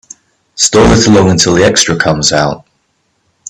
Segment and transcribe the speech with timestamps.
[0.55, 2.65] Stall it along until the extra comes out.